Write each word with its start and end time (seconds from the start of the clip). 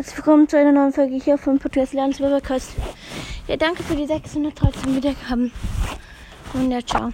herzlich 0.00 0.16
willkommen 0.16 0.48
zu 0.48 0.56
einer 0.56 0.72
neuen 0.72 0.94
Folge 0.94 1.16
hier 1.16 1.36
von 1.36 1.58
Podcast 1.58 1.92
Lerns 1.92 2.16
Podcast. 2.16 2.72
Ja, 3.46 3.58
danke 3.58 3.82
für 3.82 3.94
die 3.94 4.06
613 4.06 4.96
Wiedergaben. 4.96 5.52
Und 6.54 6.70
ja, 6.70 6.80
ciao. 6.80 7.12